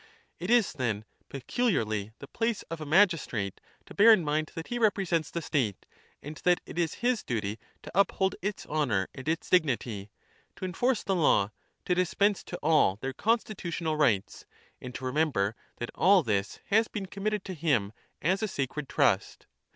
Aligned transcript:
It 0.39 0.49
iSj 0.49 0.73
then, 0.77 1.05
peculiarly 1.29 2.11
the 2.17 2.27
place 2.27 2.63
of 2.71 2.81
a 2.81 2.87
magistrate 2.87 3.61
to 3.85 3.93
(3) 3.93 3.93
magistrates, 3.93 3.97
bear 3.97 4.13
in 4.13 4.25
mind 4.25 4.51
that 4.55 4.69
he 4.69 4.79
represents 4.79 5.29
the 5.29 5.43
state 5.43 5.85
and 6.23 6.35
that 6.37 6.59
it 6.65 6.79
is 6.79 6.95
his 7.05 7.21
duty 7.21 7.59
to 7.83 7.91
uphold 7.93 8.35
its 8.41 8.65
honour 8.65 9.09
and 9.13 9.29
its 9.29 9.47
dignity, 9.47 10.09
to 10.55 10.65
enforce 10.65 11.03
the 11.03 11.13
law, 11.15 11.51
to 11.85 11.93
dispense 11.93 12.43
to 12.45 12.57
all 12.63 12.95
their 13.03 13.13
constitutional 13.13 13.95
rights, 13.95 14.47
and 14.81 14.95
to 14.95 15.05
remember 15.05 15.55
that 15.77 15.91
all 15.93 16.23
this 16.23 16.61
has 16.71 16.87
been 16.87 17.05
com 17.05 17.25
mitted 17.25 17.43
to 17.45 17.53
him 17.53 17.93
as 18.23 18.41
a 18.41 18.47
sacred 18.47 18.89
trust. 18.89 19.45